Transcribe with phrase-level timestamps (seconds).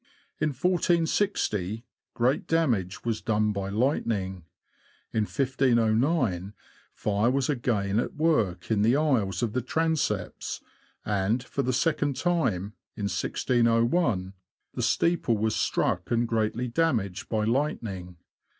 [0.39, 4.45] In 1460, great damage was done by lightning;
[5.13, 6.53] in 1509,
[6.91, 10.59] fire was again at work in the aisles of the transepts;
[11.05, 14.33] and, for the second time, in 1 60 1
[14.73, 18.17] the steeple was struck and greatly damaged by lightning.